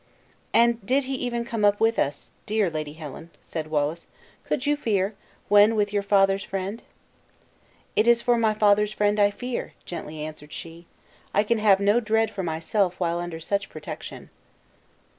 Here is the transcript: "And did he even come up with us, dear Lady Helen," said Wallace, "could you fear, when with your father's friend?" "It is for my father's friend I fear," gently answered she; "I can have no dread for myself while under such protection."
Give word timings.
"And 0.51 0.83
did 0.83 1.03
he 1.03 1.13
even 1.13 1.45
come 1.45 1.63
up 1.63 1.79
with 1.79 1.99
us, 1.99 2.31
dear 2.47 2.71
Lady 2.71 2.93
Helen," 2.93 3.29
said 3.43 3.67
Wallace, 3.69 4.07
"could 4.45 4.65
you 4.65 4.75
fear, 4.75 5.13
when 5.47 5.75
with 5.75 5.93
your 5.93 6.01
father's 6.01 6.43
friend?" 6.43 6.81
"It 7.95 8.07
is 8.07 8.19
for 8.23 8.35
my 8.35 8.55
father's 8.55 8.93
friend 8.93 9.19
I 9.19 9.29
fear," 9.29 9.73
gently 9.85 10.21
answered 10.25 10.53
she; 10.53 10.87
"I 11.35 11.43
can 11.43 11.59
have 11.59 11.79
no 11.79 11.99
dread 11.99 12.31
for 12.31 12.41
myself 12.41 12.99
while 12.99 13.19
under 13.19 13.39
such 13.39 13.69
protection." 13.69 14.31